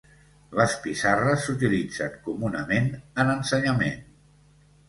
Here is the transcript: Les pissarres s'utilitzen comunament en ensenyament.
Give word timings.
Les 0.59 0.71
pissarres 0.85 1.43
s'utilitzen 1.49 2.17
comunament 2.31 2.91
en 3.25 3.33
ensenyament. 3.37 4.01